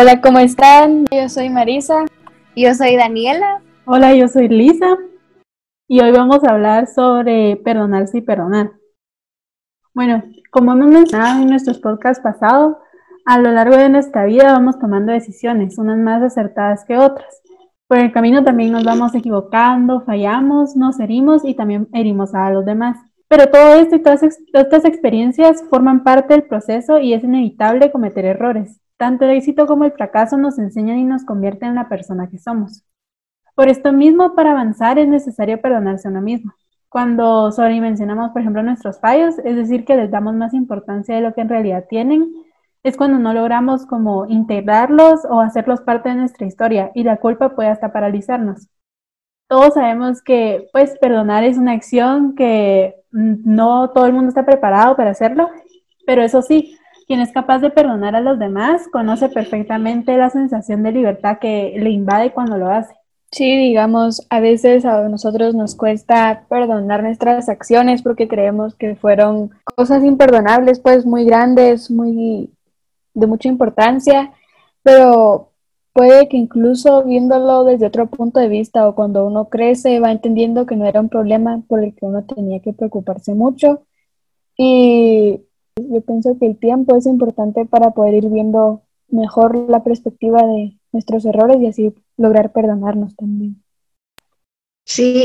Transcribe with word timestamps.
Hola, 0.00 0.20
¿cómo 0.20 0.38
están? 0.38 1.06
Yo 1.10 1.28
soy 1.28 1.50
Marisa. 1.50 2.04
Yo 2.54 2.72
soy 2.72 2.94
Daniela. 2.94 3.62
Hola, 3.84 4.14
yo 4.14 4.28
soy 4.28 4.46
Lisa. 4.48 4.96
Y 5.88 5.98
hoy 5.98 6.12
vamos 6.12 6.44
a 6.44 6.52
hablar 6.52 6.86
sobre 6.86 7.56
perdonarse 7.56 8.18
y 8.18 8.20
perdonar. 8.20 8.70
Bueno, 9.92 10.22
como 10.52 10.70
hemos 10.70 10.86
mencionado 10.86 11.42
en 11.42 11.50
nuestros 11.50 11.80
podcasts 11.80 12.22
pasados, 12.22 12.76
a 13.26 13.40
lo 13.40 13.50
largo 13.50 13.76
de 13.76 13.88
nuestra 13.88 14.24
vida 14.24 14.52
vamos 14.52 14.78
tomando 14.78 15.10
decisiones, 15.10 15.78
unas 15.78 15.98
más 15.98 16.22
acertadas 16.22 16.84
que 16.84 16.96
otras. 16.96 17.42
Por 17.88 17.98
el 17.98 18.12
camino 18.12 18.44
también 18.44 18.70
nos 18.70 18.84
vamos 18.84 19.16
equivocando, 19.16 20.02
fallamos, 20.02 20.76
nos 20.76 21.00
herimos 21.00 21.44
y 21.44 21.56
también 21.56 21.88
herimos 21.92 22.36
a 22.36 22.48
los 22.52 22.64
demás. 22.64 22.98
Pero 23.28 23.50
todo 23.50 23.74
esto 23.74 23.96
y 23.96 24.02
todas 24.02 24.22
estas 24.22 24.84
experiencias 24.84 25.62
forman 25.68 26.02
parte 26.02 26.32
del 26.32 26.44
proceso 26.44 26.98
y 26.98 27.12
es 27.12 27.22
inevitable 27.22 27.92
cometer 27.92 28.24
errores. 28.24 28.80
Tanto 28.96 29.26
el 29.26 29.36
éxito 29.36 29.66
como 29.66 29.84
el 29.84 29.92
fracaso 29.92 30.38
nos 30.38 30.58
enseñan 30.58 30.98
y 30.98 31.04
nos 31.04 31.24
convierten 31.24 31.70
en 31.70 31.74
la 31.76 31.88
persona 31.88 32.28
que 32.28 32.38
somos. 32.38 32.84
Por 33.54 33.68
esto 33.68 33.92
mismo, 33.92 34.34
para 34.34 34.52
avanzar 34.52 34.98
es 34.98 35.08
necesario 35.08 35.60
perdonarse 35.60 36.08
a 36.08 36.10
uno 36.10 36.22
mismo. 36.22 36.52
Cuando 36.88 37.52
sobredimensionamos, 37.52 38.30
por 38.30 38.40
ejemplo, 38.40 38.62
nuestros 38.62 38.98
fallos, 38.98 39.38
es 39.44 39.56
decir, 39.56 39.84
que 39.84 39.96
les 39.96 40.10
damos 40.10 40.34
más 40.34 40.54
importancia 40.54 41.14
de 41.14 41.20
lo 41.20 41.34
que 41.34 41.42
en 41.42 41.50
realidad 41.50 41.84
tienen, 41.88 42.32
es 42.82 42.96
cuando 42.96 43.18
no 43.18 43.34
logramos 43.34 43.84
como 43.84 44.26
integrarlos 44.26 45.24
o 45.28 45.40
hacerlos 45.40 45.82
parte 45.82 46.08
de 46.08 46.14
nuestra 46.14 46.46
historia 46.46 46.90
y 46.94 47.04
la 47.04 47.18
culpa 47.18 47.54
puede 47.54 47.68
hasta 47.68 47.92
paralizarnos. 47.92 48.68
Todos 49.48 49.74
sabemos 49.74 50.22
que 50.22 50.68
pues 50.72 50.96
perdonar 50.98 51.44
es 51.44 51.58
una 51.58 51.72
acción 51.72 52.34
que 52.34 52.94
no 53.18 53.90
todo 53.90 54.06
el 54.06 54.12
mundo 54.12 54.28
está 54.28 54.44
preparado 54.44 54.96
para 54.96 55.10
hacerlo, 55.10 55.50
pero 56.06 56.22
eso 56.22 56.42
sí, 56.42 56.76
quien 57.06 57.20
es 57.20 57.32
capaz 57.32 57.58
de 57.60 57.70
perdonar 57.70 58.14
a 58.14 58.20
los 58.20 58.38
demás 58.38 58.86
conoce 58.92 59.28
perfectamente 59.28 60.16
la 60.16 60.30
sensación 60.30 60.82
de 60.82 60.92
libertad 60.92 61.38
que 61.38 61.74
le 61.78 61.90
invade 61.90 62.32
cuando 62.32 62.58
lo 62.58 62.70
hace. 62.70 62.94
Sí, 63.30 63.56
digamos, 63.58 64.26
a 64.30 64.40
veces 64.40 64.86
a 64.86 65.06
nosotros 65.08 65.54
nos 65.54 65.74
cuesta 65.74 66.44
perdonar 66.48 67.02
nuestras 67.02 67.48
acciones 67.50 68.02
porque 68.02 68.26
creemos 68.26 68.74
que 68.74 68.96
fueron 68.96 69.50
cosas 69.64 70.02
imperdonables, 70.02 70.80
pues 70.80 71.04
muy 71.04 71.26
grandes, 71.26 71.90
muy 71.90 72.50
de 73.12 73.26
mucha 73.26 73.48
importancia, 73.48 74.32
pero 74.82 75.47
puede 75.98 76.28
que 76.28 76.36
incluso 76.36 77.02
viéndolo 77.02 77.64
desde 77.64 77.86
otro 77.86 78.06
punto 78.06 78.38
de 78.38 78.46
vista 78.46 78.88
o 78.88 78.94
cuando 78.94 79.26
uno 79.26 79.48
crece 79.48 79.98
va 79.98 80.12
entendiendo 80.12 80.64
que 80.64 80.76
no 80.76 80.86
era 80.86 81.00
un 81.00 81.08
problema 81.08 81.60
por 81.66 81.82
el 81.82 81.92
que 81.92 82.06
uno 82.06 82.22
tenía 82.22 82.60
que 82.60 82.72
preocuparse 82.72 83.34
mucho 83.34 83.82
y 84.56 85.40
yo 85.76 86.00
pienso 86.02 86.38
que 86.38 86.46
el 86.46 86.56
tiempo 86.56 86.94
es 86.94 87.06
importante 87.06 87.66
para 87.66 87.90
poder 87.90 88.14
ir 88.14 88.28
viendo 88.30 88.82
mejor 89.08 89.56
la 89.68 89.82
perspectiva 89.82 90.40
de 90.46 90.78
nuestros 90.92 91.24
errores 91.24 91.60
y 91.60 91.66
así 91.66 91.92
lograr 92.16 92.52
perdonarnos 92.52 93.16
también. 93.16 93.60
Sí, 94.90 95.22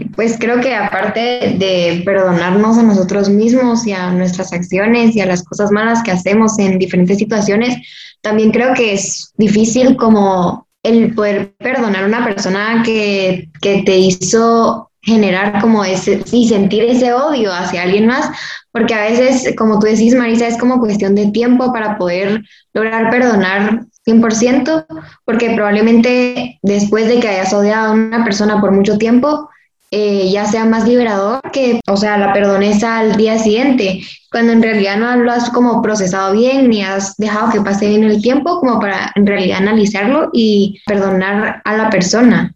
y 0.00 0.04
pues 0.16 0.38
creo 0.40 0.62
que 0.62 0.74
aparte 0.74 1.56
de 1.58 2.00
perdonarnos 2.06 2.78
a 2.78 2.82
nosotros 2.82 3.28
mismos 3.28 3.86
y 3.86 3.92
a 3.92 4.10
nuestras 4.10 4.54
acciones 4.54 5.14
y 5.14 5.20
a 5.20 5.26
las 5.26 5.44
cosas 5.44 5.70
malas 5.70 6.02
que 6.02 6.10
hacemos 6.10 6.58
en 6.58 6.78
diferentes 6.78 7.18
situaciones, 7.18 7.76
también 8.22 8.50
creo 8.50 8.72
que 8.72 8.94
es 8.94 9.30
difícil 9.36 9.96
como 9.96 10.66
el 10.82 11.14
poder 11.14 11.54
perdonar 11.58 12.04
a 12.04 12.06
una 12.06 12.24
persona 12.24 12.82
que, 12.82 13.50
que 13.60 13.82
te 13.82 13.98
hizo 13.98 14.90
generar 15.02 15.60
como 15.60 15.84
ese 15.84 16.22
y 16.32 16.48
sentir 16.48 16.84
ese 16.84 17.12
odio 17.12 17.52
hacia 17.52 17.82
alguien 17.82 18.06
más, 18.06 18.30
porque 18.72 18.94
a 18.94 19.02
veces, 19.02 19.54
como 19.54 19.78
tú 19.80 19.86
decís, 19.86 20.14
Marisa, 20.14 20.48
es 20.48 20.56
como 20.56 20.80
cuestión 20.80 21.14
de 21.14 21.30
tiempo 21.30 21.74
para 21.74 21.98
poder 21.98 22.42
lograr 22.72 23.10
perdonar 23.10 23.84
100%, 24.06 24.86
porque 25.24 25.50
probablemente 25.54 26.58
después 26.62 27.08
de 27.08 27.20
que 27.20 27.28
hayas 27.28 27.52
odiado 27.52 27.88
a 27.88 27.94
una 27.94 28.24
persona 28.24 28.60
por 28.60 28.72
mucho 28.72 28.98
tiempo, 28.98 29.48
eh, 29.90 30.28
ya 30.30 30.44
sea 30.44 30.64
más 30.64 30.88
liberador 30.88 31.40
que, 31.52 31.80
o 31.86 31.96
sea, 31.96 32.18
la 32.18 32.32
perdones 32.32 32.82
al 32.82 33.14
día 33.14 33.38
siguiente, 33.38 34.00
cuando 34.30 34.52
en 34.52 34.62
realidad 34.62 34.96
no 34.96 35.14
lo 35.16 35.30
has 35.30 35.50
como 35.50 35.80
procesado 35.82 36.32
bien 36.32 36.68
ni 36.68 36.82
has 36.82 37.16
dejado 37.16 37.52
que 37.52 37.60
pase 37.60 37.88
bien 37.88 38.02
el 38.02 38.20
tiempo 38.20 38.58
como 38.58 38.80
para 38.80 39.12
en 39.14 39.26
realidad 39.26 39.58
analizarlo 39.58 40.30
y 40.32 40.80
perdonar 40.84 41.62
a 41.64 41.76
la 41.76 41.90
persona. 41.90 42.54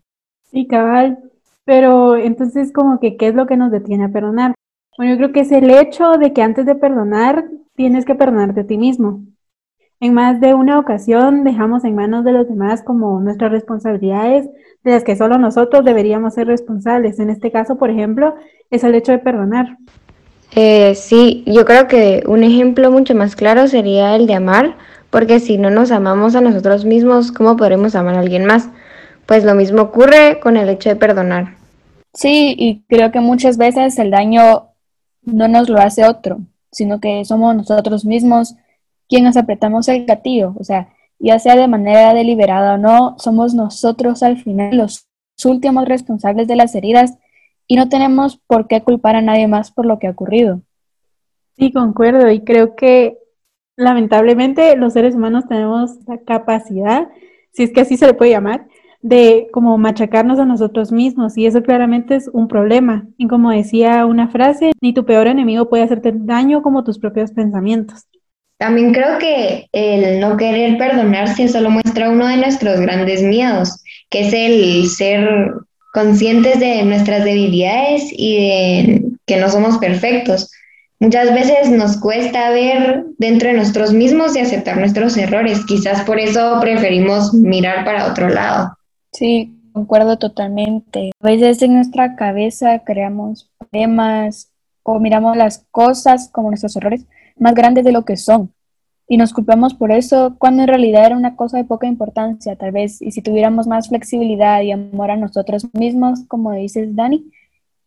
Sí, 0.50 0.66
cabal. 0.66 1.18
Pero 1.64 2.16
entonces, 2.16 2.72
como 2.72 2.98
que, 2.98 3.16
¿qué 3.16 3.28
es 3.28 3.34
lo 3.34 3.46
que 3.46 3.56
nos 3.56 3.70
detiene 3.70 4.06
a 4.06 4.08
perdonar? 4.08 4.54
Bueno, 4.96 5.12
yo 5.12 5.18
creo 5.18 5.32
que 5.32 5.40
es 5.40 5.52
el 5.52 5.70
hecho 5.70 6.12
de 6.12 6.32
que 6.32 6.42
antes 6.42 6.66
de 6.66 6.74
perdonar, 6.74 7.44
tienes 7.76 8.04
que 8.04 8.16
perdonarte 8.16 8.62
a 8.62 8.66
ti 8.66 8.78
mismo. 8.78 9.22
En 10.00 10.14
más 10.14 10.40
de 10.40 10.54
una 10.54 10.78
ocasión 10.78 11.42
dejamos 11.42 11.84
en 11.84 11.96
manos 11.96 12.24
de 12.24 12.30
los 12.30 12.48
demás 12.48 12.82
como 12.84 13.20
nuestras 13.20 13.50
responsabilidades, 13.50 14.48
de 14.84 14.92
las 14.92 15.02
que 15.02 15.16
solo 15.16 15.38
nosotros 15.38 15.84
deberíamos 15.84 16.34
ser 16.34 16.46
responsables. 16.46 17.18
En 17.18 17.30
este 17.30 17.50
caso, 17.50 17.78
por 17.78 17.90
ejemplo, 17.90 18.36
es 18.70 18.84
el 18.84 18.94
hecho 18.94 19.10
de 19.10 19.18
perdonar. 19.18 19.76
Eh, 20.54 20.94
sí, 20.94 21.42
yo 21.46 21.64
creo 21.64 21.88
que 21.88 22.22
un 22.28 22.44
ejemplo 22.44 22.92
mucho 22.92 23.16
más 23.16 23.34
claro 23.34 23.66
sería 23.66 24.14
el 24.14 24.28
de 24.28 24.34
amar, 24.34 24.76
porque 25.10 25.40
si 25.40 25.58
no 25.58 25.68
nos 25.68 25.90
amamos 25.90 26.36
a 26.36 26.40
nosotros 26.40 26.84
mismos, 26.84 27.32
¿cómo 27.32 27.56
podremos 27.56 27.96
amar 27.96 28.14
a 28.14 28.20
alguien 28.20 28.44
más? 28.44 28.68
Pues 29.26 29.44
lo 29.44 29.56
mismo 29.56 29.82
ocurre 29.82 30.38
con 30.40 30.56
el 30.56 30.68
hecho 30.68 30.90
de 30.90 30.96
perdonar. 30.96 31.56
Sí, 32.14 32.54
y 32.56 32.84
creo 32.88 33.10
que 33.10 33.20
muchas 33.20 33.58
veces 33.58 33.98
el 33.98 34.12
daño 34.12 34.68
no 35.24 35.48
nos 35.48 35.68
lo 35.68 35.78
hace 35.80 36.04
otro, 36.04 36.38
sino 36.70 37.00
que 37.00 37.24
somos 37.24 37.56
nosotros 37.56 38.04
mismos 38.04 38.54
quienes 39.08 39.36
apretamos 39.36 39.88
el 39.88 40.04
gatillo. 40.06 40.54
O 40.58 40.64
sea, 40.64 40.88
ya 41.18 41.38
sea 41.38 41.56
de 41.56 41.68
manera 41.68 42.14
deliberada 42.14 42.74
o 42.74 42.78
no, 42.78 43.16
somos 43.18 43.54
nosotros 43.54 44.22
al 44.22 44.36
final 44.38 44.76
los 44.76 45.08
últimos 45.44 45.86
responsables 45.86 46.46
de 46.48 46.56
las 46.56 46.74
heridas 46.74 47.18
y 47.66 47.76
no 47.76 47.88
tenemos 47.88 48.38
por 48.46 48.66
qué 48.66 48.82
culpar 48.82 49.16
a 49.16 49.22
nadie 49.22 49.46
más 49.46 49.70
por 49.70 49.86
lo 49.86 49.98
que 49.98 50.06
ha 50.06 50.10
ocurrido. 50.10 50.62
Sí, 51.56 51.72
concuerdo 51.72 52.30
y 52.30 52.44
creo 52.44 52.76
que 52.76 53.18
lamentablemente 53.76 54.76
los 54.76 54.92
seres 54.92 55.14
humanos 55.14 55.46
tenemos 55.48 55.98
la 56.06 56.18
capacidad, 56.18 57.08
si 57.52 57.64
es 57.64 57.72
que 57.72 57.80
así 57.80 57.96
se 57.96 58.06
le 58.06 58.14
puede 58.14 58.30
llamar, 58.30 58.66
de 59.00 59.48
como 59.52 59.78
machacarnos 59.78 60.38
a 60.38 60.44
nosotros 60.44 60.90
mismos 60.90 61.36
y 61.36 61.46
eso 61.46 61.62
claramente 61.62 62.16
es 62.16 62.28
un 62.32 62.48
problema. 62.48 63.06
Y 63.16 63.28
como 63.28 63.50
decía 63.50 64.06
una 64.06 64.28
frase, 64.28 64.72
ni 64.80 64.92
tu 64.92 65.04
peor 65.04 65.28
enemigo 65.28 65.68
puede 65.68 65.84
hacerte 65.84 66.12
daño 66.14 66.62
como 66.62 66.84
tus 66.84 66.98
propios 66.98 67.32
pensamientos. 67.32 68.08
También 68.58 68.92
creo 68.92 69.18
que 69.18 69.68
el 69.72 70.18
no 70.20 70.36
querer 70.36 70.76
perdonarse 70.78 71.48
solo 71.48 71.70
muestra 71.70 72.10
uno 72.10 72.26
de 72.26 72.38
nuestros 72.38 72.80
grandes 72.80 73.22
miedos, 73.22 73.82
que 74.10 74.26
es 74.26 74.32
el 74.34 74.88
ser 74.88 75.28
conscientes 75.92 76.58
de 76.58 76.82
nuestras 76.82 77.24
debilidades 77.24 78.08
y 78.12 78.36
de 78.36 79.02
que 79.26 79.36
no 79.36 79.48
somos 79.48 79.78
perfectos. 79.78 80.50
Muchas 81.00 81.32
veces 81.32 81.70
nos 81.70 81.96
cuesta 81.98 82.50
ver 82.50 83.04
dentro 83.18 83.48
de 83.48 83.54
nosotros 83.54 83.92
mismos 83.92 84.34
y 84.34 84.40
aceptar 84.40 84.76
nuestros 84.76 85.16
errores. 85.16 85.64
Quizás 85.64 86.02
por 86.02 86.18
eso 86.18 86.58
preferimos 86.60 87.32
mirar 87.32 87.84
para 87.84 88.10
otro 88.10 88.28
lado. 88.28 88.76
Sí, 89.12 89.54
concuerdo 89.72 90.18
totalmente. 90.18 91.12
A 91.20 91.28
veces 91.28 91.62
en 91.62 91.74
nuestra 91.74 92.16
cabeza 92.16 92.80
creamos 92.84 93.48
problemas 93.58 94.50
o 94.82 94.98
miramos 94.98 95.36
las 95.36 95.64
cosas 95.70 96.30
como 96.32 96.48
nuestros 96.48 96.74
errores 96.74 97.06
más 97.38 97.54
grandes 97.54 97.84
de 97.84 97.92
lo 97.92 98.04
que 98.04 98.16
son. 98.16 98.52
Y 99.10 99.16
nos 99.16 99.32
culpamos 99.32 99.72
por 99.74 99.90
eso 99.90 100.36
cuando 100.38 100.62
en 100.62 100.68
realidad 100.68 101.06
era 101.06 101.16
una 101.16 101.34
cosa 101.34 101.56
de 101.56 101.64
poca 101.64 101.86
importancia, 101.86 102.56
tal 102.56 102.72
vez. 102.72 103.00
Y 103.00 103.10
si 103.10 103.22
tuviéramos 103.22 103.66
más 103.66 103.88
flexibilidad 103.88 104.60
y 104.60 104.72
amor 104.72 105.10
a 105.10 105.16
nosotros 105.16 105.66
mismos, 105.72 106.24
como 106.28 106.52
dices, 106.52 106.94
Dani, 106.94 107.30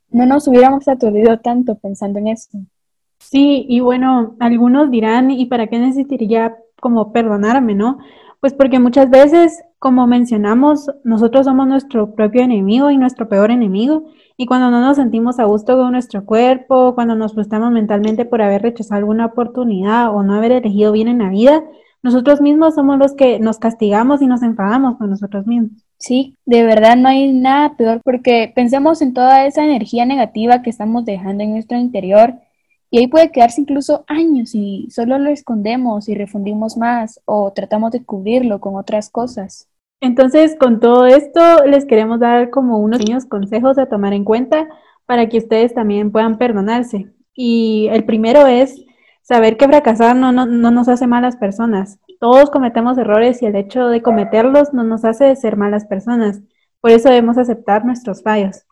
no 0.09 0.25
nos 0.25 0.47
hubiéramos 0.47 0.87
aturdido 0.87 1.39
tanto 1.39 1.75
pensando 1.75 2.19
en 2.19 2.29
eso. 2.29 2.49
Sí, 3.19 3.65
y 3.69 3.79
bueno, 3.81 4.35
algunos 4.39 4.89
dirán, 4.89 5.29
¿y 5.29 5.45
para 5.45 5.67
qué 5.67 5.77
necesitaría 5.77 6.57
como 6.79 7.13
perdonarme, 7.13 7.75
no? 7.75 7.99
Pues 8.39 8.53
porque 8.53 8.79
muchas 8.79 9.09
veces, 9.11 9.63
como 9.77 10.07
mencionamos, 10.07 10.89
nosotros 11.03 11.45
somos 11.45 11.67
nuestro 11.67 12.15
propio 12.15 12.41
enemigo 12.41 12.89
y 12.89 12.97
nuestro 12.97 13.29
peor 13.29 13.51
enemigo. 13.51 14.05
Y 14.41 14.47
cuando 14.47 14.71
no 14.71 14.81
nos 14.81 14.97
sentimos 14.97 15.37
a 15.37 15.43
gusto 15.43 15.77
con 15.77 15.91
nuestro 15.91 16.25
cuerpo, 16.25 16.95
cuando 16.95 17.13
nos 17.13 17.35
frustramos 17.35 17.71
mentalmente 17.71 18.25
por 18.25 18.41
haber 18.41 18.63
rechazado 18.63 18.97
alguna 18.97 19.27
oportunidad 19.27 20.15
o 20.15 20.23
no 20.23 20.33
haber 20.33 20.51
elegido 20.51 20.91
bien 20.91 21.09
en 21.09 21.19
la 21.19 21.29
vida, 21.29 21.63
nosotros 22.01 22.41
mismos 22.41 22.73
somos 22.73 22.97
los 22.97 23.13
que 23.13 23.37
nos 23.37 23.59
castigamos 23.59 24.19
y 24.19 24.25
nos 24.25 24.41
enfadamos 24.41 24.97
con 24.97 25.11
nosotros 25.11 25.45
mismos. 25.45 25.85
Sí, 25.99 26.37
de 26.47 26.63
verdad 26.63 26.97
no 26.97 27.07
hay 27.07 27.31
nada 27.31 27.77
peor 27.77 28.01
porque 28.03 28.51
pensemos 28.55 29.03
en 29.03 29.13
toda 29.13 29.45
esa 29.45 29.63
energía 29.63 30.07
negativa 30.07 30.63
que 30.63 30.71
estamos 30.71 31.05
dejando 31.05 31.43
en 31.43 31.51
nuestro 31.51 31.77
interior 31.77 32.33
y 32.89 32.97
ahí 32.97 33.05
puede 33.05 33.31
quedarse 33.31 33.61
incluso 33.61 34.05
años 34.07 34.55
y 34.55 34.87
solo 34.89 35.19
lo 35.19 35.29
escondemos 35.29 36.09
y 36.09 36.15
refundimos 36.15 36.77
más 36.77 37.21
o 37.25 37.53
tratamos 37.53 37.91
de 37.91 38.03
cubrirlo 38.03 38.59
con 38.59 38.75
otras 38.75 39.11
cosas. 39.11 39.67
Entonces, 40.01 40.55
con 40.59 40.79
todo 40.79 41.05
esto, 41.05 41.63
les 41.65 41.85
queremos 41.85 42.19
dar 42.19 42.49
como 42.49 42.79
unos 42.79 42.99
pequeños 42.99 43.25
consejos 43.25 43.77
a 43.77 43.85
tomar 43.85 44.13
en 44.13 44.25
cuenta 44.25 44.67
para 45.05 45.29
que 45.29 45.37
ustedes 45.37 45.73
también 45.75 46.11
puedan 46.11 46.39
perdonarse. 46.39 47.11
Y 47.35 47.87
el 47.91 48.03
primero 48.03 48.47
es 48.47 48.83
saber 49.21 49.57
que 49.57 49.67
fracasar 49.67 50.15
no, 50.15 50.31
no, 50.31 50.47
no 50.47 50.71
nos 50.71 50.89
hace 50.89 51.05
malas 51.05 51.37
personas. 51.37 51.99
todos 52.19 52.49
cometemos 52.49 52.97
errores 52.97 53.41
y 53.41 53.45
el 53.45 53.55
hecho 53.55 53.87
de 53.87 54.01
cometerlos 54.01 54.73
no 54.73 54.83
nos 54.83 55.05
hace 55.05 55.35
ser 55.35 55.55
malas 55.55 55.85
personas. 55.85 56.41
Por 56.81 56.91
eso 56.91 57.09
debemos 57.09 57.37
aceptar 57.37 57.85
nuestros 57.85 58.23
fallos. 58.23 58.65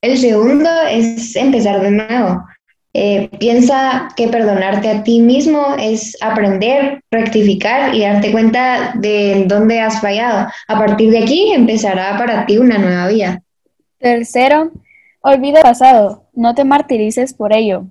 El 0.00 0.18
segundo 0.18 0.70
es 0.88 1.34
empezar 1.34 1.80
de 1.80 1.90
nuevo. 1.90 2.44
Eh, 2.92 3.28
piensa 3.38 4.08
que 4.16 4.28
perdonarte 4.28 4.88
a 4.88 5.02
ti 5.02 5.20
mismo 5.20 5.76
es 5.78 6.16
aprender, 6.22 7.02
rectificar 7.10 7.94
y 7.94 8.00
darte 8.00 8.32
cuenta 8.32 8.92
de 8.94 9.44
dónde 9.46 9.80
has 9.80 10.00
fallado. 10.00 10.48
A 10.66 10.78
partir 10.78 11.10
de 11.10 11.18
aquí 11.18 11.52
empezará 11.52 12.16
para 12.16 12.46
ti 12.46 12.56
una 12.56 12.78
nueva 12.78 13.08
vida. 13.08 13.42
Tercero, 13.98 14.70
olvida 15.20 15.58
el 15.58 15.62
pasado, 15.62 16.24
no 16.32 16.54
te 16.54 16.64
martirices 16.64 17.34
por 17.34 17.54
ello. 17.54 17.86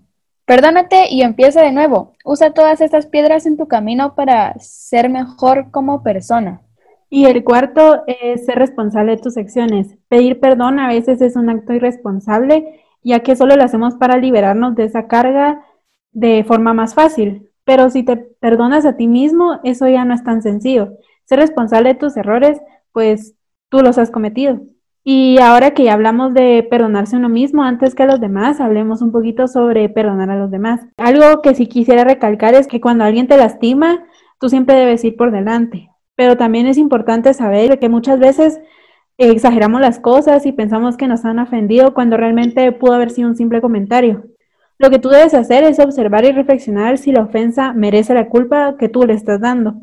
Perdónate 0.45 1.07
y 1.09 1.23
empieza 1.23 1.61
de 1.63 1.71
nuevo. 1.71 2.13
Usa 2.23 2.53
todas 2.53 2.79
estas 2.79 3.07
piedras 3.07 3.47
en 3.47 3.57
tu 3.57 3.67
camino 3.67 4.13
para 4.13 4.53
ser 4.59 5.09
mejor 5.09 5.71
como 5.71 6.03
persona. 6.03 6.61
Y 7.09 7.25
el 7.25 7.43
cuarto 7.43 8.03
es 8.07 8.45
ser 8.45 8.59
responsable 8.59 9.15
de 9.15 9.21
tus 9.21 9.37
acciones. 9.37 9.97
Pedir 10.07 10.39
perdón 10.39 10.79
a 10.79 10.87
veces 10.87 11.21
es 11.21 11.35
un 11.35 11.49
acto 11.49 11.73
irresponsable, 11.73 12.84
ya 13.05 13.21
que 13.21 13.35
solo 13.35 13.55
lo 13.55 13.63
hacemos 13.63 13.95
para 13.95 14.17
liberarnos 14.17 14.75
de 14.75 14.85
esa 14.85 15.07
carga 15.07 15.63
de 16.11 16.43
forma 16.43 16.73
más 16.73 16.95
fácil. 16.95 17.51
Pero 17.63 17.89
si 17.89 18.03
te 18.03 18.17
perdonas 18.17 18.85
a 18.85 18.97
ti 18.97 19.07
mismo, 19.07 19.59
eso 19.63 19.87
ya 19.87 20.05
no 20.05 20.13
es 20.13 20.23
tan 20.23 20.41
sencillo. 20.41 20.93
Ser 21.25 21.39
responsable 21.39 21.89
de 21.89 21.99
tus 21.99 22.17
errores, 22.17 22.59
pues 22.91 23.35
tú 23.69 23.81
los 23.81 23.97
has 23.97 24.09
cometido. 24.09 24.59
Y 25.03 25.37
ahora 25.37 25.71
que 25.71 25.83
ya 25.83 25.93
hablamos 25.93 26.33
de 26.33 26.67
perdonarse 26.67 27.15
uno 27.15 27.29
mismo 27.29 27.61
antes 27.61 27.93
que 27.93 28.03
a 28.03 28.07
los 28.07 28.19
demás, 28.19 28.59
hablemos 28.59 29.03
un 29.03 29.11
poquito 29.11 29.47
sobre 29.47 29.87
perdonar 29.87 30.31
a 30.31 30.37
los 30.37 30.49
demás. 30.49 30.81
Algo 30.97 31.43
que 31.43 31.53
sí 31.53 31.67
quisiera 31.67 32.03
recalcar 32.03 32.55
es 32.55 32.65
que 32.65 32.81
cuando 32.81 33.03
alguien 33.03 33.27
te 33.27 33.37
lastima, 33.37 34.03
tú 34.39 34.49
siempre 34.49 34.75
debes 34.75 35.03
ir 35.03 35.15
por 35.15 35.31
delante. 35.31 35.91
Pero 36.15 36.37
también 36.37 36.65
es 36.65 36.79
importante 36.79 37.35
saber 37.35 37.77
que 37.77 37.87
muchas 37.87 38.19
veces 38.19 38.59
exageramos 39.17 39.81
las 39.81 39.99
cosas 39.99 40.45
y 40.45 40.51
pensamos 40.51 40.97
que 40.97 41.07
nos 41.07 41.25
han 41.25 41.39
ofendido 41.39 41.93
cuando 41.93 42.17
realmente 42.17 42.71
pudo 42.71 42.93
haber 42.93 43.11
sido 43.11 43.29
un 43.29 43.37
simple 43.37 43.61
comentario. 43.61 44.25
Lo 44.77 44.89
que 44.89 44.99
tú 44.99 45.09
debes 45.09 45.33
hacer 45.33 45.63
es 45.63 45.79
observar 45.79 46.25
y 46.25 46.31
reflexionar 46.31 46.97
si 46.97 47.11
la 47.11 47.21
ofensa 47.21 47.73
merece 47.73 48.13
la 48.13 48.27
culpa 48.27 48.75
que 48.77 48.89
tú 48.89 49.05
le 49.05 49.13
estás 49.13 49.39
dando. 49.39 49.75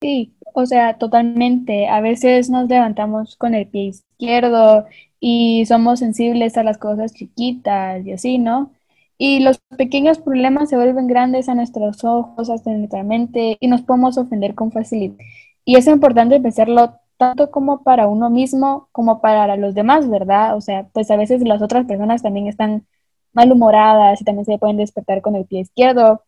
Sí, 0.00 0.34
o 0.54 0.66
sea, 0.66 0.98
totalmente. 0.98 1.88
A 1.88 2.00
veces 2.00 2.48
nos 2.48 2.68
levantamos 2.68 3.36
con 3.36 3.54
el 3.54 3.66
pie 3.66 3.86
izquierdo 3.86 4.86
y 5.18 5.64
somos 5.66 5.98
sensibles 5.98 6.56
a 6.56 6.62
las 6.62 6.78
cosas 6.78 7.12
chiquitas 7.12 8.06
y 8.06 8.12
así, 8.12 8.38
¿no? 8.38 8.72
Y 9.18 9.40
los 9.40 9.58
pequeños 9.76 10.18
problemas 10.18 10.70
se 10.70 10.76
vuelven 10.76 11.06
grandes 11.06 11.48
a 11.48 11.54
nuestros 11.54 12.04
ojos, 12.04 12.48
hasta 12.48 12.70
nuestra 12.70 13.02
mente, 13.02 13.58
y 13.60 13.68
nos 13.68 13.82
podemos 13.82 14.16
ofender 14.16 14.54
con 14.54 14.72
facilidad. 14.72 15.16
Y 15.64 15.76
es 15.76 15.86
importante 15.88 16.40
pensarlo 16.40 16.99
tanto 17.20 17.50
como 17.50 17.82
para 17.82 18.08
uno 18.08 18.30
mismo 18.30 18.88
como 18.92 19.20
para 19.20 19.54
los 19.56 19.74
demás, 19.74 20.08
¿verdad? 20.08 20.56
O 20.56 20.62
sea, 20.62 20.86
pues 20.94 21.10
a 21.10 21.16
veces 21.16 21.42
las 21.42 21.60
otras 21.60 21.84
personas 21.84 22.22
también 22.22 22.46
están 22.46 22.86
malhumoradas 23.34 24.22
y 24.22 24.24
también 24.24 24.46
se 24.46 24.56
pueden 24.56 24.78
despertar 24.78 25.20
con 25.20 25.36
el 25.36 25.44
pie 25.44 25.60
izquierdo. 25.60 26.24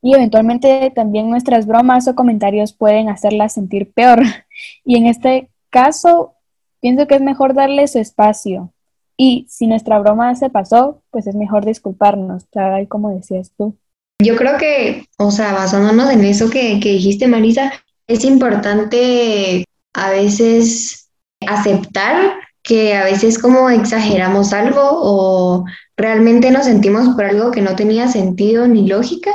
Y 0.00 0.14
eventualmente 0.14 0.92
también 0.94 1.30
nuestras 1.30 1.66
bromas 1.66 2.06
o 2.06 2.14
comentarios 2.14 2.72
pueden 2.72 3.08
hacerlas 3.08 3.54
sentir 3.54 3.92
peor. 3.92 4.22
Y 4.84 4.98
en 4.98 5.06
este 5.06 5.50
caso, 5.68 6.34
pienso 6.80 7.08
que 7.08 7.16
es 7.16 7.20
mejor 7.20 7.52
darle 7.52 7.88
su 7.88 7.98
espacio. 7.98 8.72
Y 9.16 9.46
si 9.48 9.66
nuestra 9.66 9.98
broma 9.98 10.32
se 10.36 10.48
pasó, 10.48 11.02
pues 11.10 11.26
es 11.26 11.34
mejor 11.34 11.66
disculparnos, 11.66 12.46
tal 12.50 12.86
como 12.86 13.10
decías 13.10 13.50
tú. 13.58 13.76
Yo 14.22 14.36
creo 14.36 14.58
que, 14.58 15.06
o 15.18 15.32
sea, 15.32 15.54
basándonos 15.54 16.08
en 16.12 16.22
eso 16.24 16.50
que, 16.50 16.78
que 16.78 16.90
dijiste, 16.90 17.26
Marisa, 17.26 17.72
es 18.06 18.24
importante 18.24 19.64
a 19.94 20.10
veces 20.10 21.08
aceptar 21.46 22.34
que 22.62 22.94
a 22.94 23.04
veces 23.04 23.38
como 23.38 23.70
exageramos 23.70 24.52
algo 24.52 24.80
o 24.82 25.64
realmente 25.96 26.50
nos 26.50 26.64
sentimos 26.64 27.14
por 27.14 27.24
algo 27.24 27.50
que 27.50 27.62
no 27.62 27.76
tenía 27.76 28.08
sentido 28.08 28.66
ni 28.66 28.88
lógica, 28.88 29.30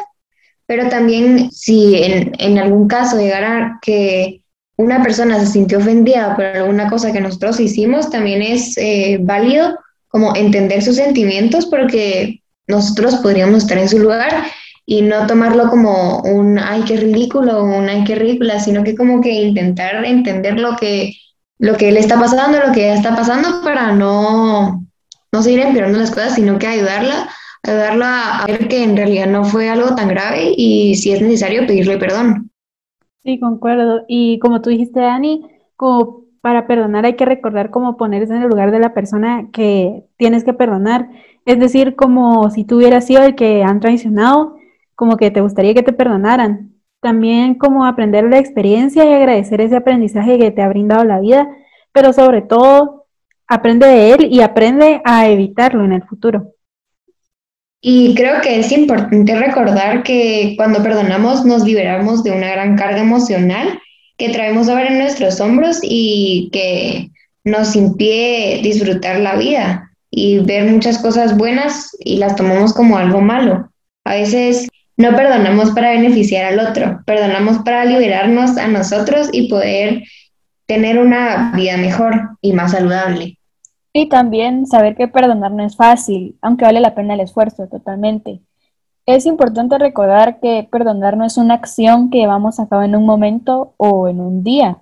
pero 0.66 0.90
también 0.90 1.52
si 1.52 1.96
en, 1.96 2.58
algún 2.60 2.88
caso 2.88 3.18
llegara 3.18 3.80
que 3.82 4.42
una 4.78 5.02
persona 5.02 5.40
se 5.40 5.48
sintió 5.48 5.78
ofendida 5.78 6.36
por 6.36 6.46
alguna 6.46 6.90
cosa 6.90 7.12
que 7.12 7.22
nosotros 7.22 7.60
hicimos, 7.60 8.10
también 8.10 8.42
es 8.42 8.78
eh, 8.78 9.20
válido 9.22 9.78
como 10.08 10.36
entender 10.36 10.82
sus 10.82 10.96
sentimientos 10.96 11.66
porque 11.68 12.42
nosotros 12.68 13.16
podríamos 13.18 13.64
estar 13.64 13.78
en 13.78 13.90
su 13.90 14.00
lugar 14.00 14.46
y 14.92 15.04
no 15.04 15.28
tomarlo 15.28 15.70
como 15.70 16.20
un, 16.22 16.58
ay, 16.58 16.82
qué 16.82 16.98
ridículo, 16.98 17.64
un, 17.64 17.88
ay, 17.88 18.04
qué 18.06 18.16
ridícula, 18.16 18.60
sino 18.60 18.84
que 18.84 18.96
como 18.96 19.22
que 19.22 19.32
intentar 19.32 20.04
entender 20.04 20.60
lo 20.60 20.76
que, 20.78 21.14
lo 21.60 21.78
que 21.78 21.92
le 21.92 22.00
está 22.00 22.20
pasando, 22.20 22.58
lo 22.58 22.74
que 22.74 22.92
está 22.94 23.16
pasando 23.16 23.62
para 23.64 23.92
no, 23.92 24.84
no 25.32 25.42
seguir 25.44 25.60
empeorando 25.60 26.00
las 26.00 26.10
cosas, 26.10 26.34
sino 26.34 26.58
que 26.58 26.66
ayudarla, 26.66 27.30
ayudarla 27.62 28.40
a 28.40 28.48
ver 28.48 28.68
que 28.68 28.84
en 28.84 28.98
realidad 28.98 29.28
no 29.28 29.46
fue 29.46 29.70
algo 29.70 29.94
tan 29.94 30.08
grave 30.08 30.56
y 30.58 30.96
si 30.96 31.12
es 31.12 31.22
necesario 31.22 31.68
pedirle 31.68 32.00
perdón. 32.00 32.50
Sí, 33.24 33.40
concuerdo. 33.40 34.06
Y 34.08 34.40
como 34.40 34.64
tú 34.64 34.72
dijiste, 34.72 35.02
Dani, 35.02 35.46
como 35.76 36.24
para 36.42 36.66
perdonar 36.66 37.06
hay 37.06 37.16
que 37.16 37.26
recordar 37.26 37.70
cómo 37.70 37.96
ponerse 37.96 38.36
en 38.36 38.42
el 38.42 38.50
lugar 38.50 38.72
de 38.72 38.80
la 38.80 38.96
persona 38.96 39.50
que 39.54 40.08
tienes 40.18 40.44
que 40.44 40.54
perdonar. 40.54 41.12
Es 41.46 41.60
decir, 41.60 41.96
como 41.96 42.50
si 42.50 42.64
tú 42.64 42.78
hubieras 42.78 43.06
sido 43.06 43.22
el 43.22 43.36
que 43.36 43.62
han 43.62 43.82
traicionado 43.82 44.58
como 45.00 45.16
que 45.16 45.32
te 45.32 45.40
gustaría 45.40 45.74
que 45.74 45.82
te 45.82 45.94
perdonaran. 45.94 46.74
También 47.00 47.56
como 47.56 47.86
aprender 47.86 48.26
la 48.26 48.38
experiencia 48.38 49.06
y 49.06 49.14
agradecer 49.14 49.62
ese 49.62 49.78
aprendizaje 49.78 50.38
que 50.38 50.52
te 50.52 50.62
ha 50.62 50.68
brindado 50.68 51.06
la 51.06 51.22
vida, 51.22 51.48
pero 51.94 52.12
sobre 52.12 52.42
todo 52.42 53.06
aprende 53.48 53.88
de 53.88 54.12
él 54.12 54.28
y 54.30 54.42
aprende 54.42 55.00
a 55.06 55.30
evitarlo 55.30 55.86
en 55.86 55.94
el 55.94 56.04
futuro. 56.04 56.54
Y 57.80 58.14
creo 58.14 58.42
que 58.42 58.60
es 58.60 58.74
importante 58.74 59.40
recordar 59.40 60.04
que 60.04 60.56
cuando 60.58 60.84
perdonamos 60.84 61.46
nos 61.46 61.64
liberamos 61.64 62.22
de 62.22 62.32
una 62.32 62.52
gran 62.52 62.76
carga 62.76 63.00
emocional 63.00 63.80
que 64.18 64.32
traemos 64.32 64.68
ahora 64.68 64.88
en 64.88 64.98
nuestros 64.98 65.40
hombros 65.40 65.80
y 65.82 66.50
que 66.52 67.10
nos 67.46 67.74
impide 67.78 68.60
disfrutar 68.62 69.22
la 69.22 69.38
vida 69.38 69.94
y 70.12 70.40
ver 70.40 70.70
muchas 70.70 70.98
cosas 70.98 71.38
buenas 71.38 71.96
y 72.00 72.18
las 72.18 72.36
tomamos 72.36 72.74
como 72.74 72.98
algo 72.98 73.22
malo. 73.22 73.72
A 74.04 74.16
veces 74.16 74.68
no 75.00 75.16
perdonamos 75.16 75.72
para 75.72 75.92
beneficiar 75.92 76.46
al 76.46 76.60
otro, 76.60 77.02
perdonamos 77.06 77.60
para 77.60 77.86
liberarnos 77.86 78.58
a 78.58 78.68
nosotros 78.68 79.30
y 79.32 79.50
poder 79.50 80.04
tener 80.66 81.00
una 81.00 81.54
vida 81.56 81.78
mejor 81.78 82.38
y 82.42 82.52
más 82.52 82.74
saludable. 82.74 83.38
Y 83.94 84.10
también 84.10 84.68
saber 84.68 84.98
que 84.98 85.08
perdonar 85.08 85.52
no 85.54 85.66
es 85.66 85.78
fácil, 85.78 86.38
aunque 86.42 86.66
vale 86.66 86.82
la 86.82 86.96
pena 86.96 87.14
el 87.14 87.22
esfuerzo 87.22 87.68
totalmente. 87.68 88.42
Es 89.06 89.26
importante 89.26 89.78
recordar 89.78 90.42
que 90.42 90.68
perdonar 90.70 91.16
no 91.16 91.26
es 91.26 91.38
una 91.38 91.54
acción 91.54 92.10
que 92.10 92.18
llevamos 92.18 92.60
a 92.60 92.68
cabo 92.68 92.84
en 92.84 92.96
un 92.96 93.06
momento 93.06 93.74
o 93.78 94.10
en 94.10 94.20
un 94.20 94.44
día. 94.44 94.80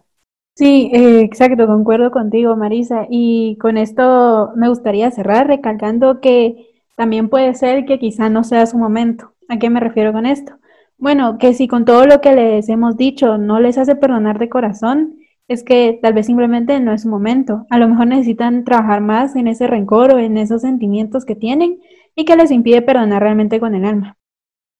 Sí, 0.55 0.89
eh, 0.93 1.21
exacto, 1.21 1.67
concuerdo 1.67 2.09
contigo, 2.09 2.55
Marisa. 2.55 3.05
Y 3.07 3.55
con 3.61 3.77
esto 3.77 4.51
me 4.55 4.67
gustaría 4.67 5.11
cerrar 5.11 5.45
recalcando 5.45 6.21
que 6.21 6.71
también 6.95 7.29
puede 7.29 7.53
ser 7.53 7.85
que 7.85 7.99
quizá 7.99 8.29
no 8.29 8.43
sea 8.43 8.65
su 8.65 8.79
momento. 8.79 9.36
¿A 9.49 9.59
qué 9.59 9.69
me 9.69 9.79
refiero 9.79 10.13
con 10.13 10.25
esto? 10.25 10.57
Bueno, 10.97 11.37
que 11.37 11.53
si 11.53 11.67
con 11.67 11.85
todo 11.85 12.05
lo 12.05 12.21
que 12.21 12.33
les 12.33 12.69
hemos 12.69 12.97
dicho 12.97 13.37
no 13.37 13.59
les 13.59 13.77
hace 13.77 13.95
perdonar 13.95 14.39
de 14.39 14.49
corazón, 14.49 15.17
es 15.47 15.63
que 15.63 15.99
tal 16.01 16.13
vez 16.13 16.25
simplemente 16.25 16.79
no 16.79 16.91
es 16.91 17.03
su 17.03 17.09
momento. 17.09 17.65
A 17.69 17.77
lo 17.77 17.87
mejor 17.87 18.07
necesitan 18.07 18.65
trabajar 18.65 19.01
más 19.01 19.35
en 19.35 19.47
ese 19.47 19.67
rencor 19.67 20.13
o 20.13 20.19
en 20.19 20.37
esos 20.37 20.61
sentimientos 20.61 21.23
que 21.23 21.35
tienen 21.35 21.79
y 22.15 22.25
que 22.25 22.35
les 22.35 22.51
impide 22.51 22.81
perdonar 22.81 23.21
realmente 23.21 23.59
con 23.59 23.75
el 23.75 23.85
alma. 23.85 24.17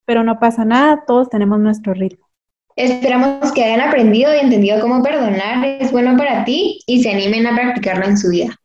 Pero 0.06 0.24
no 0.24 0.40
pasa 0.40 0.66
nada, 0.66 1.04
todos 1.06 1.30
tenemos 1.30 1.60
nuestro 1.60 1.94
ritmo. 1.94 2.28
Esperamos 2.76 3.52
que 3.54 3.64
hayan 3.64 3.82
aprendido 3.82 4.34
y 4.36 4.40
entendido 4.40 4.80
cómo 4.82 5.02
perdonar 5.02 5.66
es 5.66 5.92
bueno 5.92 6.16
para 6.18 6.44
ti 6.44 6.80
y 6.86 7.02
se 7.02 7.12
animen 7.12 7.48
a 7.48 7.56
practicarlo 7.56 8.06
en 8.06 8.18
su 8.18 8.30
vida. 8.30 8.56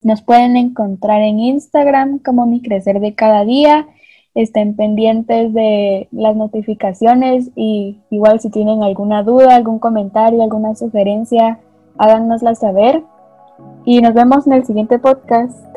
Nos 0.00 0.22
pueden 0.22 0.56
encontrar 0.56 1.22
en 1.22 1.40
Instagram 1.40 2.20
como 2.20 2.46
Mi 2.46 2.62
Crecer 2.62 3.00
de 3.00 3.14
Cada 3.14 3.44
Día 3.44 3.88
estén 4.42 4.76
pendientes 4.76 5.52
de 5.52 6.06
las 6.12 6.36
notificaciones 6.36 7.50
y 7.56 7.98
igual 8.10 8.38
si 8.38 8.50
tienen 8.50 8.84
alguna 8.84 9.24
duda, 9.24 9.56
algún 9.56 9.80
comentario, 9.80 10.42
alguna 10.44 10.76
sugerencia, 10.76 11.58
háganosla 11.98 12.54
saber. 12.54 13.02
Y 13.84 14.00
nos 14.00 14.14
vemos 14.14 14.46
en 14.46 14.52
el 14.52 14.64
siguiente 14.64 15.00
podcast. 15.00 15.67